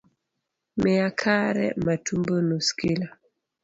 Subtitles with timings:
[0.81, 3.07] Miya kare matumbo nus kilo